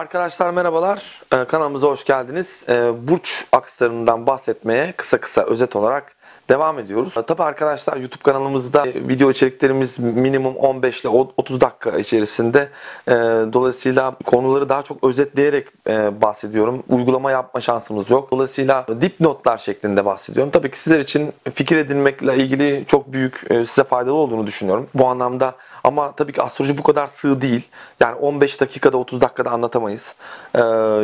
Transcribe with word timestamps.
Arkadaşlar 0.00 0.50
merhabalar. 0.50 1.22
Ee, 1.32 1.44
kanalımıza 1.44 1.86
hoş 1.86 2.04
geldiniz. 2.04 2.64
Ee, 2.68 2.92
burç 3.08 3.46
akslarından 3.52 4.26
bahsetmeye 4.26 4.92
kısa 4.92 5.20
kısa 5.20 5.42
özet 5.42 5.76
olarak 5.76 6.14
devam 6.50 6.78
ediyoruz. 6.78 7.14
Ee, 7.16 7.22
tabii 7.22 7.42
arkadaşlar 7.42 7.96
YouTube 7.96 8.22
kanalımızda 8.22 8.86
e, 8.86 9.08
video 9.08 9.30
içeriklerimiz 9.30 9.98
minimum 9.98 10.56
15 10.56 11.00
ile 11.00 11.08
30 11.08 11.60
dakika 11.60 11.98
içerisinde. 11.98 12.68
Ee, 13.08 13.12
dolayısıyla 13.52 14.16
konuları 14.24 14.68
daha 14.68 14.82
çok 14.82 15.04
özetleyerek 15.04 15.68
e, 15.88 16.22
bahsediyorum. 16.22 16.82
Uygulama 16.88 17.30
yapma 17.30 17.60
şansımız 17.60 18.10
yok. 18.10 18.32
Dolayısıyla 18.32 18.86
dipnotlar 19.00 19.58
şeklinde 19.58 20.04
bahsediyorum. 20.04 20.50
Tabii 20.50 20.70
ki 20.70 20.78
sizler 20.78 20.98
için 20.98 21.32
fikir 21.54 21.76
edinmekle 21.76 22.36
ilgili 22.36 22.84
çok 22.86 23.12
büyük 23.12 23.50
e, 23.50 23.66
size 23.66 23.84
faydalı 23.84 24.14
olduğunu 24.14 24.46
düşünüyorum. 24.46 24.88
Bu 24.94 25.06
anlamda 25.06 25.54
ama 25.84 26.12
tabii 26.12 26.32
ki 26.32 26.42
astroloji 26.42 26.78
bu 26.78 26.82
kadar 26.82 27.06
sığ 27.06 27.40
değil. 27.40 27.68
Yani 28.00 28.14
15 28.14 28.60
dakikada 28.60 28.96
30 28.96 29.20
dakikada 29.20 29.50
anlatamayız. 29.50 30.14
Ee, 30.54 30.60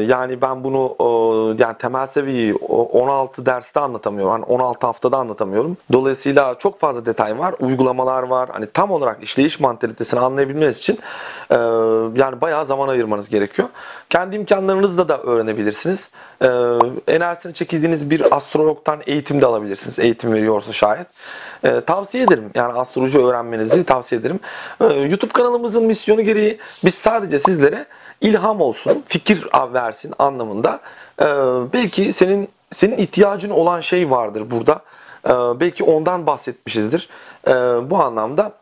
yani 0.07 0.41
ben 0.41 0.65
bunu 0.65 0.97
e, 1.01 1.05
yani 1.62 1.79
temel 1.79 2.07
seviyeyi 2.07 2.55
16 2.55 3.47
derste 3.47 3.80
anlatamıyorum. 3.80 4.33
Hani 4.33 4.45
16 4.45 4.87
haftada 4.87 5.16
anlatamıyorum. 5.16 5.77
Dolayısıyla 5.93 6.59
çok 6.59 6.80
fazla 6.80 7.07
detay 7.07 7.39
var. 7.39 7.55
Uygulamalar 7.61 8.23
var. 8.23 8.49
Hani 8.52 8.66
tam 8.66 8.91
olarak 8.91 9.23
işleyiş 9.23 9.61
mantalitesini 9.61 10.21
anlayabilmeniz 10.21 10.79
için 10.79 10.99
e, 11.51 11.57
yani 12.21 12.41
bayağı 12.41 12.66
zaman 12.66 12.88
ayırmanız 12.88 13.29
gerekiyor. 13.29 13.69
Kendi 14.11 14.37
imkanlarınızla 14.37 15.09
da 15.09 15.23
öğrenebilirsiniz. 15.23 16.11
E, 16.43 16.49
enerjisini 17.09 17.55
çekildiğiniz 17.55 18.11
bir 18.11 18.37
astrologtan 18.37 19.01
eğitim 19.07 19.40
de 19.40 19.46
alabilirsiniz. 19.46 19.99
Eğitim 19.99 20.33
veriyorsa 20.33 20.73
şayet. 20.73 21.07
E, 21.65 21.80
tavsiye 21.80 22.24
ederim. 22.24 22.51
Yani 22.55 22.73
astroloji 22.73 23.18
öğrenmenizi 23.18 23.85
tavsiye 23.85 24.21
ederim. 24.21 24.40
E, 24.80 24.84
YouTube 24.84 25.32
kanalımızın 25.32 25.84
misyonu 25.84 26.22
gereği 26.22 26.59
biz 26.84 26.95
sadece 26.95 27.38
sizlere 27.38 27.86
ilham 28.20 28.60
olsun, 28.60 29.04
fikir 29.09 29.46
versin 29.72 30.14
anlamında. 30.18 30.80
E, 31.20 31.26
belki 31.72 32.12
senin 32.12 32.48
senin 32.72 32.96
ihtiyacın 32.96 33.50
olan 33.50 33.80
şey 33.80 34.10
vardır 34.10 34.50
burada. 34.50 34.82
E, 35.26 35.60
belki 35.60 35.84
ondan 35.84 36.26
bahsetmişizdir. 36.26 37.09
Bu 37.90 38.02
anlamda 38.02 38.52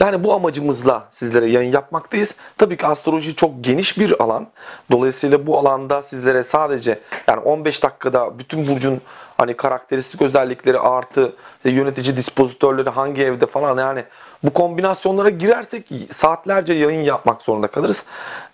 yani 0.00 0.24
bu 0.24 0.34
amacımızla 0.34 1.08
sizlere 1.10 1.46
yayın 1.46 1.72
yapmaktayız. 1.72 2.34
Tabii 2.58 2.76
ki 2.76 2.86
astroloji 2.86 3.36
çok 3.36 3.50
geniş 3.60 3.98
bir 3.98 4.22
alan. 4.22 4.46
Dolayısıyla 4.90 5.46
bu 5.46 5.58
alanda 5.58 6.02
sizlere 6.02 6.42
sadece 6.42 7.00
yani 7.28 7.40
15 7.40 7.82
dakikada 7.82 8.38
bütün 8.38 8.68
burcun 8.68 9.00
hani 9.36 9.56
karakteristik 9.56 10.22
özellikleri 10.22 10.78
artı 10.78 11.32
yönetici 11.64 12.16
dispozitörleri 12.16 12.90
hangi 12.90 13.22
evde 13.22 13.46
falan 13.46 13.78
yani 13.78 14.04
bu 14.44 14.50
kombinasyonlara 14.50 15.28
girersek 15.28 15.86
saatlerce 16.10 16.72
yayın 16.72 17.02
yapmak 17.02 17.42
zorunda 17.42 17.66
kalırız. 17.66 18.04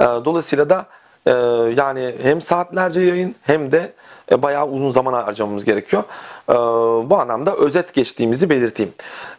Ee, 0.01 0.05
dolayısıyla 0.05 0.71
da 0.71 0.87
e, 1.27 1.31
yani 1.77 2.15
hem 2.23 2.41
saatlerce 2.41 3.01
yayın 3.01 3.35
hem 3.43 3.73
de 3.73 3.93
e, 4.33 4.43
bayağı 4.43 4.69
uzun 4.69 4.91
zaman 4.91 5.13
harcamamız 5.13 5.65
gerekiyor. 5.65 6.05
Ee, 6.51 6.55
bu 7.11 7.19
anlamda 7.19 7.57
özet 7.57 7.95
geçtiğimizi 7.95 8.51
belirteyim. 8.51 8.93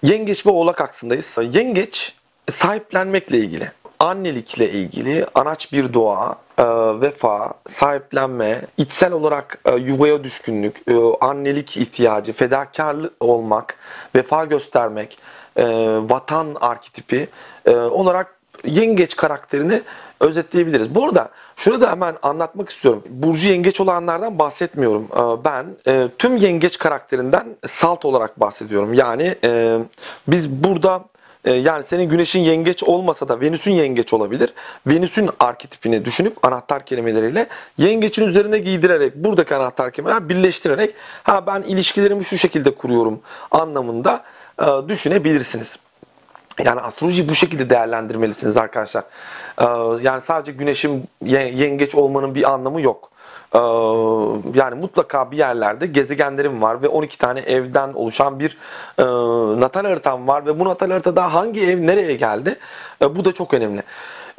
Yengeç 0.04 0.46
ve 0.46 0.50
Oğlak 0.50 0.82
aksındayız. 0.82 1.38
Yengeç 1.52 2.14
sahiplenmekle 2.50 3.38
ilgili 3.38 3.72
annelikle 4.00 4.72
ilgili 4.72 5.26
anaç 5.36 5.72
bir 5.72 5.94
doğa, 5.94 6.36
e, 6.58 6.64
vefa, 7.02 7.54
sahiplenme, 7.68 8.62
içsel 8.78 9.12
olarak 9.12 9.60
e, 9.66 9.76
yuvaya 9.76 10.24
düşkünlük, 10.24 10.82
e, 10.88 10.94
annelik 11.22 11.78
ihtiyacı, 11.78 12.34
fedakarlı 12.34 13.14
olmak, 13.20 13.78
vefa 14.16 14.46
göstermek, 14.46 15.18
e, 15.58 15.66
vatan 16.10 16.56
arketipi 16.62 17.28
e, 17.66 17.76
olarak 17.76 18.36
yengeç 18.66 19.16
karakterini 19.16 19.82
özetleyebiliriz. 20.20 20.96
Bu 20.96 21.06
arada 21.06 21.30
şurada 21.56 21.92
hemen 21.92 22.18
anlatmak 22.22 22.70
istiyorum. 22.70 23.04
Burcu 23.10 23.50
yengeç 23.50 23.82
olanlardan 23.82 24.40
bahsetmiyorum. 24.40 25.04
E, 25.04 25.46
ben 25.46 25.66
e, 25.88 26.08
tüm 26.18 26.38
yengeç 26.38 26.78
karakterinden 26.78 27.48
salt 27.68 28.06
olarak 28.06 28.40
bahsediyorum. 28.40 28.94
Yani 28.94 29.36
e, 29.44 29.80
biz 30.28 30.50
burada 30.50 31.02
ee, 31.46 31.54
yani 31.54 31.84
senin 31.84 32.10
güneşin 32.10 32.40
yengeç 32.40 32.84
olmasa 32.84 33.28
da 33.28 33.42
Venüs'ün 33.42 33.72
yengeç 33.72 34.14
olabilir. 34.14 34.54
Venüs'ün 34.88 35.30
arketipini 35.40 36.06
düşünüp 36.06 36.46
anahtar 36.46 36.86
kelimeleriyle 36.86 37.48
yengeçin 37.78 38.28
üzerine 38.28 38.58
giydirerek 38.58 39.16
buradaki 39.16 39.56
anahtar 39.56 39.92
kelimeler 39.92 40.30
birleştirerek 40.30 40.96
ha 41.24 41.48
ben 41.48 41.62
ilişkilerimi 41.62 42.26
şu 42.26 42.38
şekilde 42.38 42.72
kuruyorum 42.72 43.20
anlamında 43.52 44.24
e, 44.62 44.66
düşünebilirsiniz. 44.88 45.78
Yani 46.64 46.82
astrolojiyi 46.82 47.30
bu 47.30 47.36
şekilde 47.36 47.70
değerlendirmelisiniz 47.70 48.58
arkadaşlar. 48.58 49.04
E, 49.62 49.66
yani 50.02 50.22
sadece 50.22 50.52
güneşin 50.52 51.04
yengeç 51.26 51.96
olmanın 51.96 52.36
bir 52.36 52.54
anlamı 52.54 52.82
yok. 52.82 53.12
Ee, 53.56 53.58
yani 54.54 54.76
mutlaka 54.76 55.32
bir 55.32 55.38
yerlerde 55.38 55.88
gezegenlerim 55.88 56.62
var 56.62 56.82
ve 56.82 56.88
12 56.88 57.18
tane 57.18 57.40
evden 57.40 57.94
oluşan 57.94 58.40
bir 58.40 58.58
e, 58.98 59.04
natal 59.62 59.86
haritam 59.86 60.28
var 60.28 60.46
ve 60.46 60.60
bu 60.60 60.66
natal 60.66 60.90
haritada 60.90 61.34
hangi 61.34 61.62
ev 61.62 61.88
nereye 61.88 62.14
geldi 62.14 62.60
e, 63.02 63.16
bu 63.16 63.26
da 63.26 63.32
çok 63.32 63.54
önemli. 63.54 63.84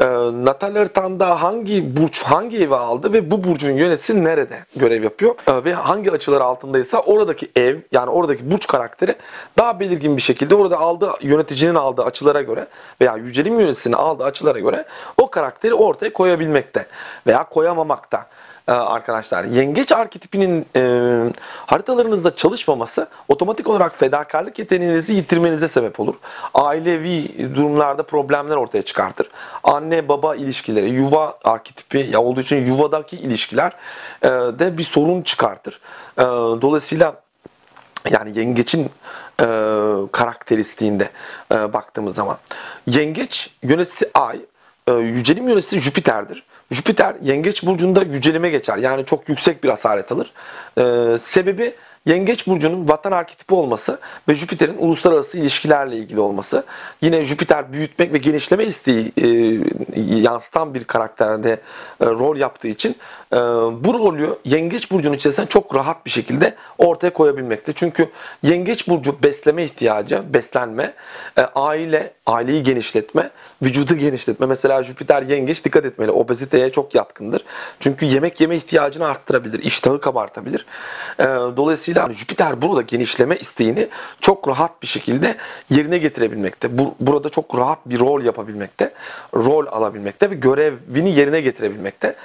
E, 0.01 0.05
natal 0.45 0.77
haritanda 0.77 1.43
hangi 1.43 1.97
burç 1.97 2.23
hangi 2.23 2.59
evi 2.59 2.75
aldı 2.75 3.13
ve 3.13 3.31
bu 3.31 3.45
burcun 3.45 3.73
yöneticisi 3.73 4.25
nerede 4.25 4.59
görev 4.77 5.03
yapıyor 5.03 5.35
e, 5.49 5.65
ve 5.65 5.75
hangi 5.75 6.13
açılar 6.13 6.41
altındaysa 6.41 7.01
oradaki 7.01 7.51
ev 7.57 7.79
yani 7.93 8.11
oradaki 8.11 8.51
burç 8.51 8.67
karakteri 8.67 9.17
daha 9.59 9.81
belirgin 9.81 10.17
bir 10.17 10.23
şekilde 10.23 10.55
orada 10.55 10.79
aldığı 10.79 11.13
yöneticinin 11.23 11.75
aldığı 11.75 12.05
açılara 12.05 12.43
göre 12.43 12.67
veya 13.01 13.17
yücelim 13.17 13.61
yöneticisinin 13.61 13.97
aldığı 13.97 14.25
açılara 14.25 14.59
göre 14.59 14.85
o 15.17 15.31
karakteri 15.31 15.75
ortaya 15.75 16.13
koyabilmekte 16.13 16.87
veya 17.27 17.45
koyamamakta. 17.45 18.27
Ee, 18.69 18.73
arkadaşlar. 18.73 19.45
Yengeç 19.45 19.93
arketipinin 19.93 20.67
e, 20.77 21.33
haritalarınızda 21.67 22.37
çalışmaması 22.37 23.09
otomatik 23.29 23.69
olarak 23.69 23.99
fedakarlık 23.99 24.59
yeteneğinizi 24.59 25.15
yitirmenize 25.15 25.69
sebep 25.69 26.01
olur. 26.01 26.15
Ailevi 26.55 27.31
durumlarda 27.55 28.03
problemler 28.03 28.57
ortaya 28.57 28.83
çıkartır. 28.83 29.31
Anne 29.65 30.09
baba 30.09 30.37
ilişkileri, 30.37 30.91
yuva 30.91 31.39
arketipi 31.45 32.09
ya 32.13 32.23
olduğu 32.23 32.41
için 32.41 32.67
yuvadaki 32.67 33.17
ilişkiler 33.17 33.73
e, 34.23 34.29
de 34.29 34.79
bir 34.79 34.85
sorun 34.85 35.23
çıkartır. 35.23 35.81
E, 36.19 36.23
dolayısıyla 36.63 37.15
yani 38.11 38.39
yengeçin 38.39 38.91
e, 39.41 39.47
karakteristiğinde 40.13 41.11
e, 41.53 41.73
baktığımız 41.73 42.15
zaman 42.15 42.37
yengeç 42.87 43.51
yöneticisi 43.63 44.11
ay, 44.15 44.41
e, 44.87 44.93
yücelim 44.93 45.49
yöneticisi 45.49 45.81
Jüpiter'dir. 45.81 46.43
Jüpiter 46.71 47.17
yengeç 47.23 47.67
burcunda 47.67 48.03
yücelime 48.03 48.49
geçer. 48.49 48.77
Yani 48.77 49.05
çok 49.07 49.29
yüksek 49.29 49.65
bir 49.65 49.69
asalet 49.69 50.13
alır. 50.13 50.33
Ee, 50.79 51.19
sebebi 51.19 51.75
Yengeç 52.07 52.47
burcunun 52.47 52.89
vatan 52.89 53.13
arketipi 53.13 53.55
olması 53.55 53.99
ve 54.29 54.35
Jüpiter'in 54.35 54.79
uluslararası 54.79 55.39
ilişkilerle 55.39 55.97
ilgili 55.97 56.21
olması. 56.21 56.65
Yine 57.01 57.25
Jüpiter 57.25 57.73
büyütmek 57.73 58.13
ve 58.13 58.19
genişleme 58.19 58.65
isteği 58.65 59.13
e, 59.17 59.27
yansıtan 60.21 60.75
bir 60.75 60.85
karakterde 60.85 61.53
e, 62.01 62.07
rol 62.07 62.37
yaptığı 62.37 62.69
için 62.69 62.97
e, 63.33 63.37
bu 63.85 63.95
rolü 63.95 64.39
Yengeç 64.45 64.91
burcunun 64.91 65.15
içerisinde 65.15 65.47
çok 65.47 65.75
rahat 65.75 66.07
bir 66.07 66.11
şekilde 66.11 66.55
ortaya 66.79 67.11
koyabilmekte. 67.11 67.73
Çünkü 67.73 68.11
Yengeç 68.43 68.89
burcu 68.89 69.23
besleme 69.23 69.65
ihtiyacı, 69.65 70.23
beslenme, 70.35 70.95
e, 71.39 71.43
aile, 71.43 72.13
aileyi 72.27 72.63
genişletme, 72.63 73.31
vücudu 73.63 73.95
genişletme. 73.95 74.47
Mesela 74.47 74.83
Jüpiter 74.83 75.23
Yengeç 75.23 75.65
dikkat 75.65 75.85
etmeli. 75.85 76.11
Obeziteye 76.11 76.73
çok 76.73 76.95
yatkındır. 76.95 77.45
Çünkü 77.81 78.07
yemek 78.07 78.41
yeme 78.41 78.57
ihtiyacını 78.57 79.09
arttırabilir, 79.09 79.63
iştahı 79.63 80.01
kabartabilir. 80.01 80.67
E, 81.19 81.25
dolayısıyla 81.57 81.96
Dolayısıyla 81.97 82.21
Jüpiter 82.21 82.63
burada 82.63 82.83
genişleme 82.83 83.37
isteğini 83.37 83.89
çok 84.21 84.49
rahat 84.49 84.83
bir 84.83 84.87
şekilde 84.87 85.37
yerine 85.71 85.99
getirebilmekte. 85.99 86.79
Bu, 86.79 86.95
burada 87.01 87.29
çok 87.29 87.59
rahat 87.59 87.79
bir 87.87 87.99
rol 87.99 88.23
yapabilmekte, 88.23 88.93
rol 89.35 89.67
alabilmekte 89.67 90.31
ve 90.31 90.35
görevini 90.35 91.15
yerine 91.15 91.41
getirebilmekte. 91.41 92.17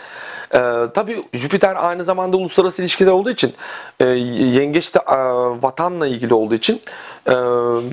Ee, 0.54 0.60
tabii 0.94 1.24
Jüpiter 1.34 1.76
aynı 1.80 2.04
zamanda 2.04 2.38
uluslararası 2.38 2.82
ilişkiler 2.82 3.12
olduğu 3.12 3.30
için 3.30 3.54
e, 4.00 4.06
yengeç 4.06 4.96
de 4.96 5.00
e, 5.00 5.16
vatanla 5.62 6.08
ilgili 6.08 6.34
olduğu 6.34 6.56
için 6.56 6.82
e, 7.28 7.34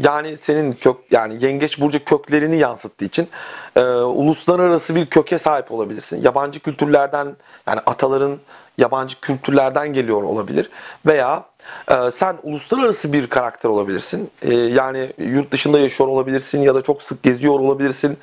yani 0.05 0.37
senin 0.37 0.73
kök 0.73 0.97
yani 1.11 1.45
yengeç 1.45 1.81
burcu 1.81 2.05
köklerini 2.05 2.57
yansıttığı 2.57 3.05
için 3.05 3.29
e, 3.77 3.81
uluslararası 3.91 4.95
bir 4.95 5.07
köke 5.07 5.39
sahip 5.39 5.73
olabilirsin. 5.73 6.23
Yabancı 6.23 6.61
kültürlerden 6.61 7.37
yani 7.67 7.81
ataların 7.87 8.39
yabancı 8.79 9.21
kültürlerden 9.21 9.93
geliyor 9.93 10.23
olabilir 10.23 10.71
veya 11.07 11.45
e, 11.91 12.11
sen 12.11 12.37
uluslararası 12.43 13.13
bir 13.13 13.27
karakter 13.27 13.69
olabilirsin. 13.69 14.31
E, 14.43 14.55
yani 14.55 15.13
yurt 15.19 15.51
dışında 15.51 15.79
yaşıyor 15.79 16.09
olabilirsin 16.09 16.63
ya 16.63 16.75
da 16.75 16.83
çok 16.83 17.03
sık 17.03 17.23
geziyor 17.23 17.61
olabilirsin 17.61 18.19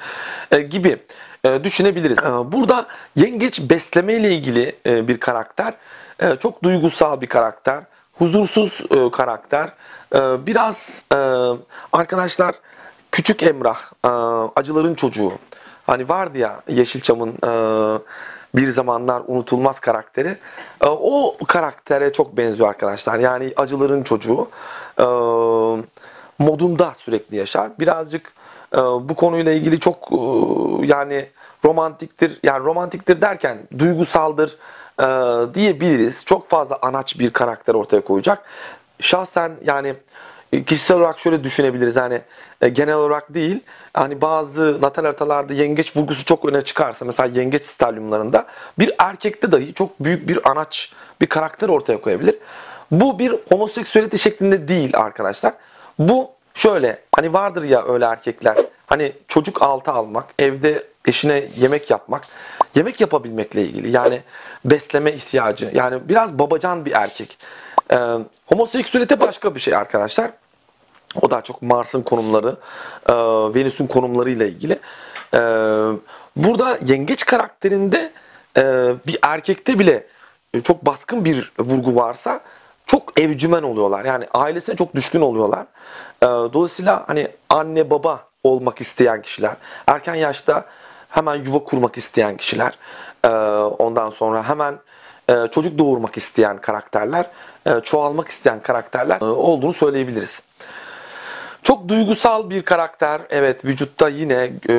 e, 0.51 0.59
gibi 0.59 0.99
e, 1.45 1.63
düşünebiliriz. 1.63 2.17
E, 2.19 2.51
burada 2.51 2.87
yengeç 3.15 3.61
besleme 3.69 4.13
ile 4.13 4.35
ilgili 4.35 4.75
e, 4.85 5.07
bir 5.07 5.19
karakter. 5.19 5.73
E, 6.19 6.35
çok 6.35 6.63
duygusal 6.63 7.21
bir 7.21 7.27
karakter. 7.27 7.83
Huzursuz 8.13 8.81
e, 8.91 9.11
karakter. 9.11 9.73
E, 10.15 10.45
biraz 10.45 11.03
e, 11.13 11.17
arkadaşlar 11.93 12.55
küçük 13.11 13.43
Emrah, 13.43 13.79
e, 14.05 14.09
acıların 14.55 14.95
çocuğu. 14.95 15.31
Hani 15.87 16.09
vardı 16.09 16.37
ya 16.37 16.61
Yeşilçam'ın 16.67 17.29
e, 17.29 17.49
bir 18.55 18.67
zamanlar 18.67 19.21
unutulmaz 19.27 19.79
karakteri. 19.79 20.37
E, 20.83 20.87
o 20.87 21.37
karaktere 21.47 22.13
çok 22.13 22.37
benziyor 22.37 22.69
arkadaşlar. 22.69 23.19
Yani 23.19 23.53
acıların 23.55 24.03
çocuğu. 24.03 24.49
E, 24.99 25.05
modunda 26.39 26.93
sürekli 26.93 27.37
yaşar. 27.37 27.79
Birazcık 27.79 28.33
e, 28.73 28.77
bu 28.77 29.15
konuyla 29.15 29.51
ilgili 29.51 29.79
çok 29.79 30.11
e, 30.11 30.17
yani 30.85 31.29
romantiktir. 31.65 32.39
Yani 32.43 32.65
romantiktir 32.65 33.21
derken 33.21 33.57
duygusaldır 33.79 34.57
e, 34.99 35.05
diyebiliriz. 35.53 36.25
Çok 36.25 36.49
fazla 36.49 36.77
anaç 36.81 37.19
bir 37.19 37.33
karakter 37.33 37.73
ortaya 37.73 38.01
koyacak. 38.01 38.45
Şahsen 38.99 39.51
yani 39.65 39.95
kişisel 40.63 40.97
olarak 40.97 41.19
şöyle 41.19 41.43
düşünebiliriz. 41.43 41.95
Yani 41.95 42.21
e, 42.61 42.69
genel 42.69 42.95
olarak 42.95 43.33
değil. 43.33 43.59
Hani 43.93 44.21
bazı 44.21 44.81
natal 44.81 45.03
haritalarda 45.03 45.53
yengeç 45.53 45.95
vurgusu 45.97 46.25
çok 46.25 46.45
öne 46.45 46.61
çıkarsa 46.61 47.05
mesela 47.05 47.39
yengeç 47.39 47.65
stalyumlarında 47.65 48.45
bir 48.79 48.95
erkekte 48.97 49.51
dahi 49.51 49.73
çok 49.73 49.99
büyük 49.99 50.27
bir 50.27 50.49
anaç 50.51 50.91
bir 51.21 51.27
karakter 51.27 51.69
ortaya 51.69 52.01
koyabilir. 52.01 52.35
Bu 52.91 53.19
bir 53.19 53.35
homoseksüelite 53.49 54.17
şeklinde 54.17 54.67
değil 54.67 54.97
arkadaşlar. 54.97 55.53
Bu 55.99 56.31
şöyle 56.53 56.99
hani 57.15 57.33
vardır 57.33 57.63
ya 57.63 57.85
öyle 57.87 58.05
erkekler 58.05 58.57
hani 58.87 59.13
çocuk 59.27 59.61
altı 59.61 59.91
almak, 59.91 60.25
evde 60.39 60.83
eşine 61.07 61.43
yemek 61.55 61.89
yapmak, 61.89 62.23
yemek 62.75 63.01
yapabilmekle 63.01 63.61
ilgili 63.61 63.91
yani 63.91 64.21
besleme 64.65 65.13
ihtiyacı 65.13 65.71
yani 65.73 66.09
biraz 66.09 66.39
babacan 66.39 66.85
bir 66.85 66.91
erkek. 66.91 67.37
Ee, 67.91 67.97
homoseksüelite 68.45 69.19
başka 69.19 69.55
bir 69.55 69.59
şey 69.59 69.75
arkadaşlar. 69.75 70.31
O 71.21 71.31
daha 71.31 71.41
çok 71.41 71.61
Mars'ın 71.61 72.01
konumları, 72.01 72.55
e, 73.09 73.13
Venüs'ün 73.55 73.87
konumlarıyla 73.87 74.45
ilgili. 74.45 74.79
E, 75.33 75.39
burada 76.35 76.79
yengeç 76.85 77.25
karakterinde 77.25 78.11
e, 78.57 78.93
bir 79.07 79.19
erkekte 79.21 79.79
bile 79.79 80.07
çok 80.63 80.85
baskın 80.85 81.25
bir 81.25 81.51
vurgu 81.59 81.95
varsa 81.95 82.39
çok 82.85 83.19
evcümen 83.19 83.63
oluyorlar. 83.63 84.05
Yani 84.05 84.27
ailesine 84.33 84.75
çok 84.75 84.95
düşkün 84.95 85.21
oluyorlar. 85.21 85.65
E, 86.21 86.25
dolayısıyla 86.25 87.03
hani 87.07 87.27
anne 87.49 87.89
baba 87.89 88.23
olmak 88.43 88.81
isteyen 88.81 89.21
kişiler, 89.21 89.55
erken 89.87 90.15
yaşta 90.15 90.65
hemen 91.09 91.35
yuva 91.35 91.59
kurmak 91.63 91.97
isteyen 91.97 92.37
kişiler, 92.37 92.77
e, 93.23 93.27
ondan 93.77 94.09
sonra 94.09 94.49
hemen 94.49 94.75
e, 95.29 95.47
çocuk 95.51 95.77
doğurmak 95.77 96.17
isteyen 96.17 96.57
karakterler, 96.57 97.29
e, 97.67 97.79
çoğalmak 97.83 98.27
isteyen 98.27 98.61
karakterler 98.61 99.21
e, 99.21 99.25
olduğunu 99.25 99.73
söyleyebiliriz. 99.73 100.41
Çok 101.65 101.87
duygusal 101.87 102.49
bir 102.49 102.61
karakter. 102.61 103.21
Evet 103.29 103.65
vücutta 103.65 104.09
yine 104.09 104.51
e, 104.69 104.75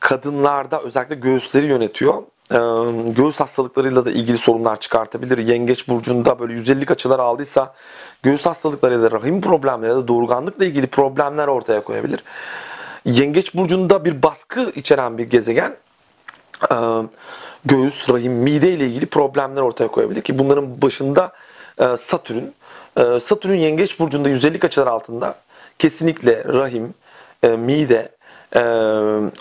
kadınlarda 0.00 0.82
özellikle 0.82 1.14
göğüsleri 1.14 1.66
yönetiyor. 1.66 2.22
E, 2.52 2.58
göğüs 3.12 3.40
hastalıklarıyla 3.40 4.04
da 4.04 4.10
ilgili 4.10 4.38
sorunlar 4.38 4.80
çıkartabilir. 4.80 5.38
Yengeç 5.38 5.88
burcunda 5.88 6.38
böyle 6.38 6.52
150 6.52 6.86
açılar 6.88 7.18
aldıysa 7.18 7.74
göğüs 8.22 8.46
hastalıkları 8.46 8.94
ya 8.94 9.02
da 9.02 9.10
rahim 9.10 9.40
problemleri 9.40 9.90
ya 9.90 9.96
da 9.96 10.08
doğurganlıkla 10.08 10.64
ilgili 10.64 10.86
problemler 10.86 11.46
ortaya 11.46 11.80
koyabilir. 11.80 12.22
Yengeç 13.04 13.54
burcunda 13.54 14.04
bir 14.04 14.22
baskı 14.22 14.72
içeren 14.74 15.18
bir 15.18 15.30
gezegen 15.30 15.76
e, 16.72 16.76
göğüs, 17.64 18.10
rahim, 18.10 18.32
mide 18.32 18.72
ile 18.72 18.86
ilgili 18.86 19.06
problemler 19.06 19.62
ortaya 19.62 19.88
koyabilir 19.88 20.22
ki 20.22 20.38
bunların 20.38 20.82
başında 20.82 21.32
e, 21.78 21.96
Satürn. 21.96 22.44
E, 22.96 23.20
Satürn 23.20 23.54
yengeç 23.54 24.00
burcunda 24.00 24.28
150 24.28 24.66
açılar 24.66 24.86
altında 24.86 25.34
kesinlikle 25.78 26.44
rahim, 26.44 26.94
e, 27.42 27.48
mide, 27.48 28.08
e, 28.56 28.60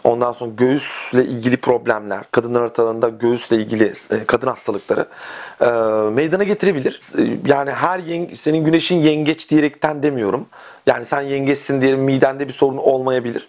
ondan 0.04 0.32
sonra 0.32 0.52
göğüsle 0.58 1.26
ilgili 1.26 1.58
problemler, 1.58 2.24
kadınlar 2.32 2.62
aralarında 2.62 3.10
göğüsle 3.10 3.56
ilgili 3.56 3.94
e, 4.12 4.26
kadın 4.26 4.48
hastalıkları 4.48 5.06
e, 5.62 5.66
meydana 6.10 6.44
getirebilir. 6.44 7.00
E, 7.18 7.38
yani 7.46 7.72
her 7.72 8.00
yenge, 8.00 8.36
senin 8.36 8.64
güneşin 8.64 8.96
yengeç 8.96 9.50
diyerekten 9.50 10.04
demiyorum. 10.04 10.46
Yani 10.88 11.06
sen 11.06 11.22
yengeçsin 11.22 11.82
diye 11.82 11.96
midende 11.96 12.48
bir 12.48 12.54
sorun 12.54 12.78
olmayabilir. 12.78 13.48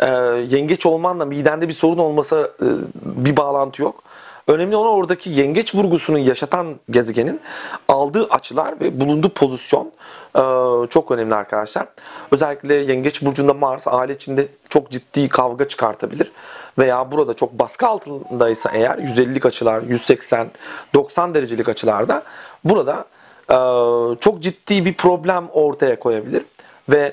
E, 0.00 0.06
yengeç 0.48 0.86
olmanla 0.86 1.24
midende 1.24 1.68
bir 1.68 1.72
sorun 1.72 1.98
olmasa 1.98 2.40
e, 2.40 2.66
bir 3.04 3.36
bağlantı 3.36 3.82
yok. 3.82 4.02
Önemli 4.46 4.76
olan 4.76 4.92
oradaki 4.92 5.30
yengeç 5.30 5.74
vurgusunu 5.74 6.18
yaşatan 6.18 6.76
gezegenin 6.90 7.40
aldığı 7.88 8.24
açılar 8.24 8.80
ve 8.80 9.00
bulunduğu 9.00 9.28
pozisyon 9.28 9.92
çok 10.90 11.10
önemli 11.10 11.34
arkadaşlar. 11.34 11.86
Özellikle 12.30 12.74
yengeç 12.74 13.22
burcunda 13.22 13.54
Mars 13.54 13.88
aile 13.88 14.14
içinde 14.14 14.48
çok 14.68 14.90
ciddi 14.90 15.28
kavga 15.28 15.68
çıkartabilir. 15.68 16.32
Veya 16.78 17.12
burada 17.12 17.34
çok 17.34 17.52
baskı 17.52 17.86
altındaysa 17.86 18.70
eğer 18.70 18.98
150'lik 18.98 19.46
açılar, 19.46 19.82
180, 19.82 20.50
90 20.94 21.34
derecelik 21.34 21.68
açılarda 21.68 22.22
burada 22.64 23.04
çok 24.20 24.40
ciddi 24.40 24.84
bir 24.84 24.94
problem 24.94 25.48
ortaya 25.52 25.98
koyabilir. 25.98 26.42
Ve 26.88 27.12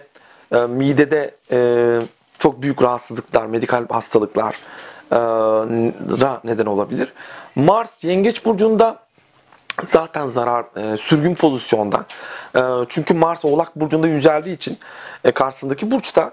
midede 0.68 1.32
çok 2.40 2.62
büyük 2.62 2.82
rahatsızlıklar, 2.82 3.46
medikal 3.46 3.88
hastalıklar, 3.90 4.56
ra 6.22 6.42
neden 6.44 6.66
olabilir. 6.66 7.14
Mars 7.56 8.04
Yengeç 8.04 8.46
burcunda 8.46 9.08
zaten 9.86 10.28
zarar 10.28 10.66
e, 10.76 10.98
sürgün 10.98 11.36
pozisyonda. 11.36 12.06
E, 12.56 12.62
çünkü 12.90 13.14
Mars 13.14 13.46
Oğlak 13.46 13.76
burcunda 13.76 14.08
yüceldiği 14.08 14.56
için 14.56 14.78
e, 15.24 15.32
karşısındaki 15.32 15.92
burçta 15.92 16.32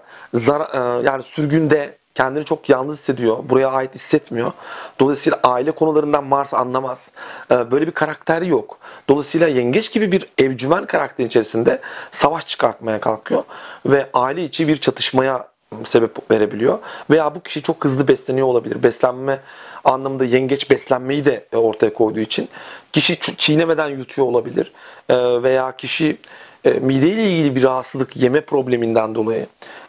yani 1.05 1.23
sürgünde 1.23 1.99
kendini 2.15 2.45
çok 2.45 2.69
yalnız 2.69 2.99
hissediyor. 2.99 3.39
Buraya 3.49 3.71
ait 3.71 3.95
hissetmiyor. 3.95 4.53
Dolayısıyla 5.01 5.41
aile 5.45 5.71
konularından 5.71 6.25
Mars 6.25 6.55
anlamaz. 6.55 7.11
Böyle 7.51 7.87
bir 7.87 7.93
karakteri 7.93 8.49
yok. 8.49 8.79
Dolayısıyla 9.09 9.49
yengeç 9.49 9.93
gibi 9.93 10.13
bir 10.13 10.29
evcümen 10.39 10.87
karakterin 10.87 11.29
içerisinde 11.29 11.81
savaş 12.11 12.47
çıkartmaya 12.47 13.01
kalkıyor 13.01 13.45
ve 13.87 14.11
aile 14.15 14.45
içi 14.45 14.69
bir 14.69 14.77
çatışmaya 14.77 15.49
sebep 15.85 16.31
verebiliyor. 16.31 16.79
Veya 17.11 17.35
bu 17.35 17.41
kişi 17.41 17.63
çok 17.63 17.85
hızlı 17.85 18.09
besleniyor 18.09 18.47
olabilir. 18.47 18.83
Beslenme 18.83 19.41
anlamında 19.85 20.25
yengeç 20.25 20.71
beslenmeyi 20.71 21.25
de 21.25 21.45
ortaya 21.53 21.93
koyduğu 21.93 22.21
için 22.21 22.49
kişi 22.93 23.19
çiğnemeden 23.37 23.89
yutuyor 23.89 24.29
olabilir. 24.29 24.73
Ee, 25.09 25.43
veya 25.43 25.77
kişi 25.77 26.19
e, 26.65 26.71
mideyle 26.71 27.31
ilgili 27.31 27.57
bir 27.57 27.63
rahatsızlık 27.63 28.17
yeme 28.17 28.41
probleminden 28.41 29.15
dolayı 29.15 29.47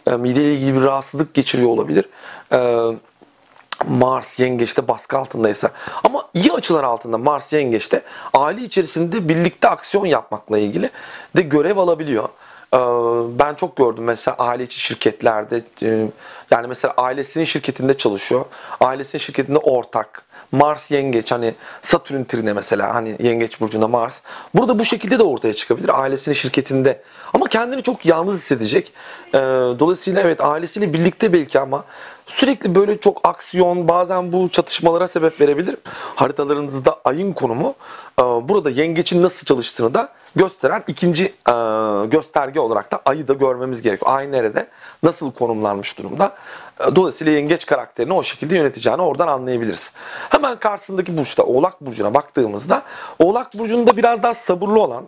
e, 0.08 0.12
mideyle 0.12 0.54
ilgili 0.54 0.76
bir 0.76 0.82
rahatsızlık 0.82 1.34
geçiriyor 1.34 1.70
olabilir. 1.70 2.06
Ee, 2.54 2.92
Mars 3.88 4.40
yengeçte 4.40 4.88
baskı 4.88 5.18
altındaysa 5.18 5.72
ama 6.04 6.30
iyi 6.34 6.54
açılar 6.54 6.84
altında 6.84 7.18
Mars 7.18 7.54
yengeçte 7.54 8.02
aile 8.34 8.62
içerisinde 8.62 9.30
birlikte 9.30 9.70
aksiyon 9.70 10.06
yapmakla 10.06 10.58
ilgili 10.58 10.90
de 11.36 11.42
görev 11.42 11.78
alabiliyor. 11.78 12.30
Ee, 12.76 12.80
ben 13.40 13.54
çok 13.56 13.76
gördüm 13.76 14.04
mesela 14.04 14.38
aile 14.38 14.64
içi 14.64 14.80
şirketlerde 14.80 15.62
e, 15.84 16.08
yani 16.52 16.68
mesela 16.68 16.94
ailesinin 16.98 17.46
şirketinde 17.46 17.98
çalışıyor. 17.98 18.46
Ailesinin 18.80 19.22
şirketinde 19.22 19.58
ortak. 19.58 20.26
Mars 20.52 20.92
yengeç 20.92 21.32
hani 21.32 21.56
Satürn 21.82 22.24
trine 22.24 22.54
mesela 22.54 22.96
hani 22.96 23.16
yengeç 23.20 23.62
burcunda 23.62 23.88
Mars. 23.88 24.20
Burada 24.56 24.80
bu 24.80 24.86
şekilde 24.86 25.20
de 25.20 25.24
ortaya 25.24 25.54
çıkabilir 25.54 26.02
ailesinin 26.02 26.36
şirketinde. 26.36 27.02
Ama 27.34 27.48
kendini 27.48 27.84
çok 27.84 28.06
yalnız 28.06 28.36
hissedecek. 28.36 28.94
Ee, 29.34 29.38
dolayısıyla 29.80 30.22
evet 30.22 30.42
ailesiyle 30.42 30.94
birlikte 30.94 31.34
belki 31.34 31.60
ama 31.60 31.86
sürekli 32.28 32.76
böyle 32.76 32.98
çok 33.00 33.22
aksiyon 33.24 33.88
bazen 33.88 34.32
bu 34.32 34.50
çatışmalara 34.50 35.08
sebep 35.08 35.42
verebilir. 35.42 35.78
Haritalarınızda 36.16 37.00
ayın 37.06 37.34
konumu 37.34 37.76
e, 38.20 38.24
burada 38.24 38.70
yengeçin 38.70 39.24
nasıl 39.24 39.46
çalıştığını 39.46 39.94
da 39.94 40.10
gösteren 40.36 40.84
ikinci 40.88 41.26
e, 41.26 41.54
gösterge 42.06 42.60
olarak 42.60 42.92
da 42.92 43.02
ayı 43.06 43.28
da 43.28 43.34
görmemiz 43.34 43.82
gerekiyor. 43.82 44.12
Ay 44.12 44.32
nerede? 44.32 44.68
Nasıl 45.04 45.32
konumlanmış 45.32 45.98
durumda? 45.98 46.36
E, 46.88 46.96
dolayısıyla 46.96 47.34
yengeç 47.34 47.66
karakterini 47.66 48.14
o 48.14 48.24
şekilde 48.24 48.58
yöneteceğini 48.58 49.02
oradan 49.02 49.28
anlayabiliriz. 49.28 49.92
Hemen 50.30 50.60
karşısındaki 50.60 51.18
burçta 51.18 51.44
Oğlak 51.44 51.82
Burcu'na 51.82 52.14
baktığımızda 52.14 52.84
Oğlak 53.20 53.54
Burcu'nda 53.58 53.98
biraz 53.98 54.24
daha 54.24 54.34
sabırlı 54.34 54.80
olan, 54.80 55.04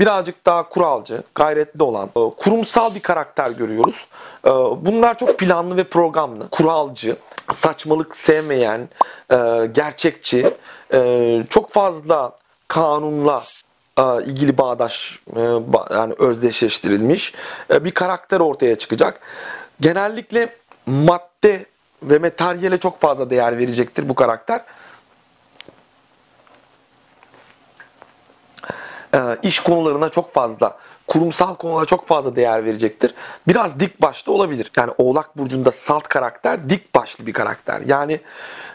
birazcık 0.00 0.46
daha 0.46 0.68
kuralcı, 0.68 1.22
gayretli 1.34 1.82
olan, 1.82 2.08
e, 2.08 2.20
kurumsal 2.36 2.94
bir 2.94 3.00
karakter 3.00 3.50
görüyoruz. 3.50 4.06
E, 4.46 4.50
bunlar 4.86 5.18
çok 5.18 5.38
planlı 5.38 5.76
ve 5.76 5.84
programlı, 5.84 6.48
kuralcı, 6.48 7.16
saçmalık 7.52 8.16
sevmeyen, 8.16 8.88
e, 9.30 9.36
gerçekçi, 9.74 10.46
çok 11.50 11.72
fazla 11.72 12.32
kanunla 12.68 13.42
ilgili 14.26 14.58
bağdaş 14.58 15.18
yani 15.90 16.14
özdeşleştirilmiş 16.18 17.34
bir 17.70 17.90
karakter 17.90 18.40
ortaya 18.40 18.78
çıkacak. 18.78 19.20
Genellikle 19.80 20.56
madde 20.86 21.66
ve 22.02 22.18
materyale 22.18 22.78
çok 22.78 23.00
fazla 23.00 23.30
değer 23.30 23.58
verecektir 23.58 24.08
bu 24.08 24.14
karakter. 24.14 24.60
İş 29.42 29.60
konularına 29.60 30.08
çok 30.08 30.32
fazla 30.32 30.78
kurumsal 31.06 31.54
konulara 31.54 31.84
çok 31.84 32.08
fazla 32.08 32.36
değer 32.36 32.64
verecektir. 32.64 33.14
Biraz 33.48 33.80
dik 33.80 34.02
başlı 34.02 34.32
olabilir. 34.32 34.70
Yani 34.76 34.92
Oğlak 34.98 35.38
Burcu'nda 35.38 35.72
salt 35.72 36.08
karakter 36.08 36.70
dik 36.70 36.94
başlı 36.94 37.26
bir 37.26 37.32
karakter. 37.32 37.80
Yani 37.86 38.20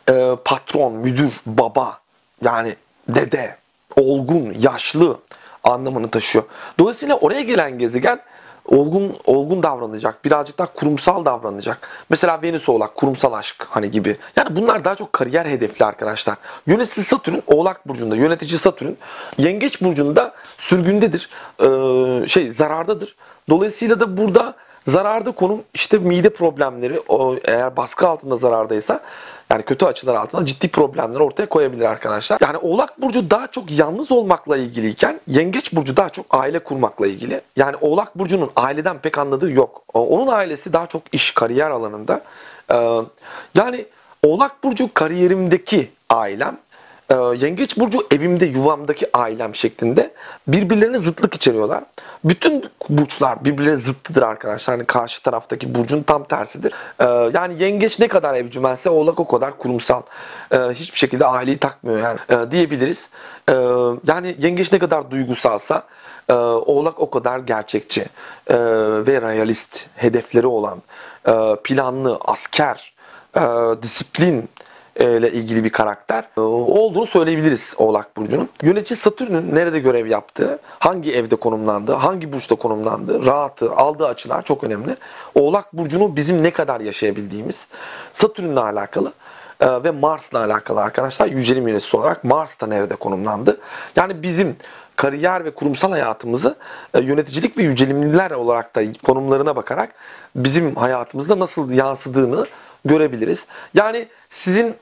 e, 0.10 0.36
patron, 0.46 0.94
müdür, 0.94 1.34
baba, 1.46 2.00
yani 2.41 2.75
dede, 3.10 3.58
olgun, 3.96 4.56
yaşlı 4.60 5.17
anlamını 5.63 6.10
taşıyor. 6.10 6.46
Dolayısıyla 6.79 7.15
oraya 7.15 7.41
gelen 7.41 7.79
gezegen 7.79 8.20
olgun 8.68 9.16
olgun 9.26 9.64
davranacak. 9.64 10.26
Birazcık 10.26 10.58
daha 10.58 10.74
kurumsal 10.74 11.26
davranacak. 11.26 11.90
Mesela 12.10 12.42
Venüs 12.42 12.70
Oğlak 12.70 12.96
kurumsal 12.96 13.34
aşk 13.34 13.68
hani 13.70 13.92
gibi. 13.92 14.18
Yani 14.36 14.56
bunlar 14.56 14.86
daha 14.86 14.96
çok 14.96 15.14
kariyer 15.14 15.46
hedefli 15.46 15.86
arkadaşlar. 15.86 16.38
Yönetici 16.68 17.06
Satürn 17.06 17.40
Oğlak 17.48 17.88
burcunda, 17.88 18.16
yönetici 18.16 18.60
Satürn 18.60 18.92
Yengeç 19.38 19.82
burcunda 19.82 20.34
sürgündedir. 20.58 21.30
Ee, 21.60 22.28
şey 22.28 22.52
zarardadır. 22.52 23.16
Dolayısıyla 23.50 24.00
da 24.00 24.18
burada 24.18 24.56
zararda 24.88 25.32
konum 25.32 25.63
işte 25.74 25.98
mide 25.98 26.29
problemleri 26.29 27.01
o 27.08 27.36
eğer 27.46 27.77
baskı 27.77 28.08
altında 28.08 28.38
zarardaysa 28.38 29.00
yani 29.51 29.63
kötü 29.63 29.86
açılar 29.86 30.15
altında 30.15 30.46
ciddi 30.46 30.67
problemler 30.67 31.20
ortaya 31.20 31.50
koyabilir 31.50 31.86
arkadaşlar. 31.86 32.38
Yani 32.41 32.58
Oğlak 32.58 33.01
Burcu 33.01 33.29
daha 33.29 33.48
çok 33.48 33.72
yalnız 33.72 34.12
olmakla 34.12 34.58
ilgiliyken 34.58 35.20
Yengeç 35.27 35.74
Burcu 35.74 35.98
daha 35.98 36.10
çok 36.10 36.25
aile 36.29 36.60
kurmakla 36.60 37.08
ilgili. 37.08 37.41
Yani 37.56 37.75
Oğlak 37.82 38.20
Burcu'nun 38.20 38.51
aileden 38.56 39.00
pek 39.00 39.17
anladığı 39.17 39.51
yok. 39.51 39.84
Onun 39.94 40.27
ailesi 40.27 40.74
daha 40.74 40.88
çok 40.88 41.01
iş, 41.12 41.32
kariyer 41.32 41.70
alanında. 41.70 42.22
Ee, 42.72 42.98
yani 43.56 43.86
Oğlak 44.24 44.63
Burcu 44.63 44.94
kariyerimdeki 44.94 45.91
ailem, 46.10 46.58
Yengeç 47.16 47.78
Burcu 47.78 48.08
evimde, 48.12 48.46
yuvamdaki 48.46 49.10
ailem 49.14 49.56
şeklinde 49.56 50.14
birbirlerine 50.48 51.00
zıtlık 51.00 51.36
içeriyorlar. 51.36 51.84
Bütün 52.24 52.66
burçlar 52.90 53.46
birbirlerine 53.46 53.78
zıttıdır 53.78 54.22
arkadaşlar. 54.22 54.76
Hani 54.76 54.86
karşı 54.86 55.24
taraftaki 55.24 55.76
burcun 55.76 56.04
tam 56.04 56.24
tersidir. 56.24 56.74
Ee, 57.00 57.32
yani 57.34 57.64
yengeç 57.64 58.00
ne 58.00 58.08
kadar 58.08 58.34
evcümense 58.34 58.90
oğlak 58.90 59.20
o 59.20 59.28
kadar 59.28 59.58
kurumsal. 59.58 60.02
Ee, 60.52 60.58
hiçbir 60.58 60.98
şekilde 60.98 61.26
aileyi 61.26 61.58
takmıyor 61.58 62.00
yani 62.00 62.20
ee, 62.30 62.52
diyebiliriz. 62.52 63.10
Ee, 63.50 63.54
yani 64.08 64.36
yengeç 64.40 64.72
ne 64.72 64.80
kadar 64.80 65.12
duygusalsa 65.12 65.84
e, 66.30 66.34
oğlak 66.34 67.00
o 67.00 67.10
kadar 67.10 67.40
gerçekçi 67.40 68.02
e, 68.48 68.58
ve 69.08 69.22
realist 69.22 69.88
hedefleri 69.96 70.48
olan 70.48 70.82
e, 71.28 71.32
planlı 71.64 72.20
asker 72.26 72.94
e, 73.36 73.42
disiplin 73.82 74.40
e, 74.40 74.57
ile 75.06 75.32
ilgili 75.32 75.63
bir 75.63 75.70
karakter 75.70 76.24
e, 76.38 76.42
olduğunu 76.42 77.06
söyleyebiliriz 77.06 77.75
Oğlak 77.77 78.18
Burcu'nun. 78.18 78.50
Yönetici 78.62 78.98
Satürn'ün 78.98 79.56
nerede 79.56 79.80
görev 79.80 80.08
yaptığı, 80.08 80.60
hangi 80.80 81.13
evde 81.13 81.36
konumlandığı, 81.36 81.94
hangi 81.94 82.34
burçta 82.34 82.56
konumlandığı, 82.56 83.25
rahatı, 83.25 83.72
aldığı 83.72 84.08
açılar 84.08 84.46
çok 84.46 84.63
önemli. 84.63 84.96
Oğlak 85.36 85.74
Burcu'nu 85.74 86.16
bizim 86.16 86.44
ne 86.44 86.51
kadar 86.51 86.80
yaşayabildiğimiz 86.80 87.68
Satürn'le 88.13 88.58
alakalı 88.58 89.13
e, 89.60 89.84
ve 89.84 89.92
Mars'la 89.92 90.39
alakalı 90.39 90.82
arkadaşlar 90.82 91.27
yücelim 91.27 91.68
yöneticisi 91.68 91.98
olarak 91.98 92.24
Mars 92.24 92.62
da 92.62 92.68
nerede 92.68 92.96
konumlandı. 92.96 93.58
Yani 93.96 94.24
bizim 94.24 94.56
kariyer 94.96 95.46
ve 95.46 95.51
kurumsal 95.51 95.92
hayatımızı 95.92 96.56
yöneticilik 97.01 97.58
ve 97.58 97.63
yücelimliler 97.63 98.32
olarak 98.32 98.75
da 98.75 98.82
konumlarına 99.04 99.56
bakarak 99.56 99.89
bizim 100.36 100.75
hayatımızda 100.75 101.39
nasıl 101.39 101.72
yansıdığını 101.72 102.46
görebiliriz. 102.86 103.48
Yani 103.74 104.08
sizin 104.30 104.75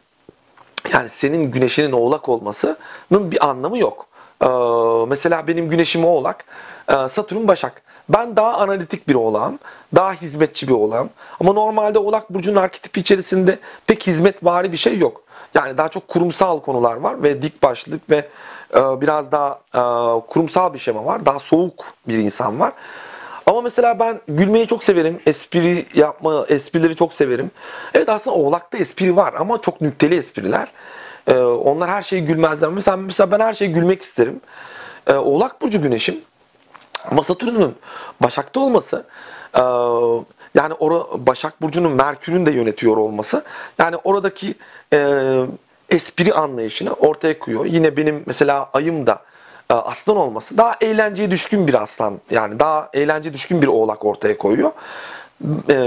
yani 0.94 1.10
senin 1.10 1.52
güneşinin 1.52 1.92
oğlak 1.92 2.30
olmasının 2.30 2.78
bir 3.12 3.50
anlamı 3.50 3.78
yok. 3.78 4.08
Ee, 4.44 4.48
mesela 5.08 5.48
benim 5.48 5.70
güneşim 5.70 6.06
oğlak, 6.06 6.46
e, 6.88 7.08
Satürn 7.10 7.48
başak. 7.48 7.82
Ben 8.10 8.36
daha 8.36 8.54
analitik 8.58 9.08
bir 9.08 9.16
oğlağım, 9.16 9.60
daha 9.96 10.14
hizmetçi 10.14 10.68
bir 10.68 10.74
oğlağım. 10.74 11.10
Ama 11.40 11.54
normalde 11.54 12.00
oğlak 12.00 12.34
burcunun 12.34 12.56
arketipi 12.56 13.00
içerisinde 13.00 13.60
pek 13.88 14.08
hizmetvari 14.08 14.72
bir 14.72 14.78
şey 14.78 14.98
yok. 14.98 15.22
Yani 15.54 15.78
daha 15.78 15.90
çok 15.90 16.08
kurumsal 16.08 16.60
konular 16.60 16.96
var 16.96 17.24
ve 17.24 17.42
dik 17.42 17.64
başlık 17.64 18.10
ve 18.10 18.30
e, 18.76 19.02
biraz 19.02 19.32
daha 19.32 19.60
kurumsal 20.20 20.74
bir 20.74 20.80
şema 20.80 21.06
var. 21.06 21.26
Daha 21.26 21.40
soğuk 21.40 21.86
bir 22.08 22.18
insan 22.18 22.60
var. 22.60 22.74
Ama 23.46 23.62
mesela 23.62 24.00
ben 24.00 24.22
gülmeyi 24.28 24.68
çok 24.68 24.84
severim. 24.84 25.20
Espri 25.26 25.86
yapma, 25.94 26.46
esprileri 26.50 26.96
çok 26.96 27.14
severim. 27.14 27.52
Evet 27.94 28.10
aslında 28.10 28.38
Oğlak'ta 28.38 28.78
espri 28.78 29.16
var 29.16 29.34
ama 29.34 29.62
çok 29.62 29.82
nükteli 29.82 30.16
espriler. 30.16 30.68
Ee, 31.28 31.38
onlar 31.40 31.90
her 31.90 32.02
şeyi 32.02 32.26
gülmezler. 32.26 32.70
Mesela, 32.70 32.98
mesela 32.98 33.32
ben 33.32 33.40
her 33.40 33.54
şeyi 33.54 33.74
gülmek 33.74 34.02
isterim. 34.02 34.42
Ee, 35.08 35.14
Oğlak 35.14 35.62
Burcu 35.62 35.82
Güneş'im. 35.82 36.22
Ama 37.12 37.24
Satürn'ün 37.24 37.76
Başak'ta 38.20 38.60
olması 38.60 39.06
e, 39.56 39.62
yani 40.56 40.74
ora, 40.80 41.28
Başak 41.28 41.62
Burcu'nun 41.62 41.92
Merkür'ün 41.92 42.46
de 42.46 42.52
yönetiyor 42.52 42.98
olması 42.98 43.44
yani 43.80 43.96
oradaki 44.04 44.56
e, 44.94 45.00
espri 45.90 46.34
anlayışını 46.34 46.94
ortaya 46.94 47.40
koyuyor. 47.40 47.66
Yine 47.66 47.98
benim 47.98 48.24
mesela 48.26 48.70
ayım 48.74 49.08
da 49.08 49.22
aslan 49.74 50.18
olması 50.18 50.58
daha 50.58 50.78
eğlenceye 50.82 51.32
düşkün 51.32 51.68
bir 51.68 51.82
aslan 51.82 52.20
yani 52.32 52.60
daha 52.60 52.90
eğlenceye 52.94 53.34
düşkün 53.34 53.62
bir 53.62 53.68
oğlak 53.68 54.06
ortaya 54.06 54.38
koyuyor 54.38 54.72
e, 55.70 55.78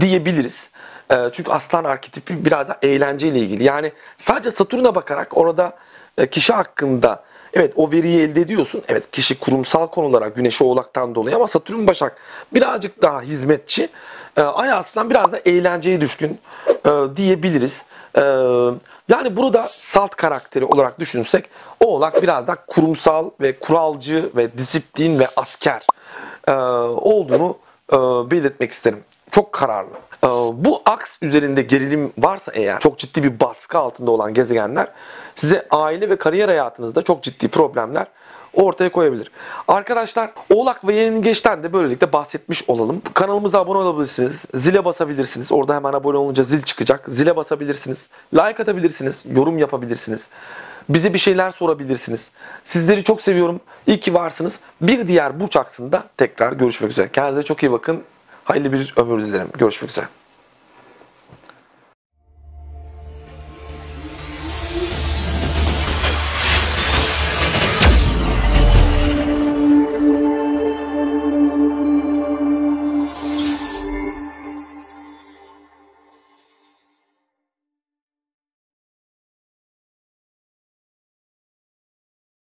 diyebiliriz. 0.00 0.70
E, 1.10 1.16
çünkü 1.32 1.50
aslan 1.50 1.84
arketipi 1.84 2.44
biraz 2.44 2.68
da 2.68 2.78
eğlenceyle 2.82 3.38
ilgili. 3.38 3.64
Yani 3.64 3.92
sadece 4.16 4.50
Satürn'e 4.50 4.94
bakarak 4.94 5.36
orada 5.36 5.76
e, 6.18 6.26
kişi 6.26 6.52
hakkında 6.52 7.22
evet 7.52 7.72
o 7.76 7.90
veriyi 7.90 8.20
elde 8.20 8.40
ediyorsun. 8.40 8.82
Evet 8.88 9.10
kişi 9.10 9.38
kurumsal 9.38 9.86
konulara 9.86 10.28
güneşi 10.28 10.64
oğlaktan 10.64 11.14
dolayı 11.14 11.36
ama 11.36 11.46
Satürn 11.46 11.86
Başak 11.86 12.16
birazcık 12.54 13.02
daha 13.02 13.22
hizmetçi. 13.22 13.88
E, 14.38 14.42
Ay 14.42 14.72
aslan 14.72 15.10
biraz 15.10 15.32
da 15.32 15.38
eğlenceye 15.44 16.00
düşkün 16.00 16.38
e, 16.86 16.90
diyebiliriz. 17.16 17.84
E, 18.16 18.22
yani 19.08 19.36
burada 19.36 19.62
salt 19.68 20.14
karakteri 20.14 20.64
olarak 20.64 21.00
düşünsek 21.00 21.50
Oğlak 21.80 22.22
biraz 22.22 22.46
daha 22.46 22.66
kurumsal 22.66 23.30
ve 23.40 23.58
kuralcı 23.58 24.30
ve 24.36 24.58
disiplin 24.58 25.18
ve 25.18 25.26
asker 25.36 25.82
e, 26.48 26.52
olduğunu 26.52 27.58
e, 27.92 27.96
belirtmek 28.30 28.72
isterim. 28.72 29.04
Çok 29.30 29.52
kararlı. 29.52 29.94
E, 30.24 30.28
bu 30.52 30.82
aks 30.86 31.16
üzerinde 31.22 31.62
gerilim 31.62 32.12
varsa 32.18 32.52
eğer 32.54 32.80
çok 32.80 32.98
ciddi 32.98 33.22
bir 33.22 33.40
baskı 33.40 33.78
altında 33.78 34.10
olan 34.10 34.34
gezegenler 34.34 34.88
size 35.34 35.66
aile 35.70 36.10
ve 36.10 36.16
kariyer 36.16 36.48
hayatınızda 36.48 37.02
çok 37.02 37.22
ciddi 37.22 37.48
problemler 37.48 38.06
ortaya 38.62 38.92
koyabilir. 38.92 39.30
Arkadaşlar 39.68 40.30
Oğlak 40.50 40.86
ve 40.86 40.94
Yengeç'ten 40.94 41.62
de 41.62 41.72
böylelikle 41.72 42.12
bahsetmiş 42.12 42.64
olalım. 42.68 43.02
Kanalımıza 43.14 43.60
abone 43.60 43.78
olabilirsiniz. 43.78 44.44
Zile 44.54 44.84
basabilirsiniz. 44.84 45.52
Orada 45.52 45.74
hemen 45.74 45.92
abone 45.92 46.18
olunca 46.18 46.42
zil 46.42 46.62
çıkacak. 46.62 47.08
Zile 47.08 47.36
basabilirsiniz. 47.36 48.08
Like 48.34 48.62
atabilirsiniz. 48.62 49.24
Yorum 49.34 49.58
yapabilirsiniz. 49.58 50.28
Bize 50.88 51.14
bir 51.14 51.18
şeyler 51.18 51.50
sorabilirsiniz. 51.50 52.30
Sizleri 52.64 53.04
çok 53.04 53.22
seviyorum. 53.22 53.60
İyi 53.86 54.00
ki 54.00 54.14
varsınız. 54.14 54.58
Bir 54.80 55.08
diğer 55.08 55.40
burç 55.40 55.56
aksında 55.56 56.04
tekrar 56.16 56.52
görüşmek 56.52 56.90
üzere. 56.90 57.08
Kendinize 57.12 57.42
çok 57.42 57.62
iyi 57.62 57.72
bakın. 57.72 58.02
Hayırlı 58.44 58.72
bir 58.72 58.94
ömür 58.96 59.26
dilerim. 59.26 59.48
Görüşmek 59.58 59.90
üzere. 59.90 60.06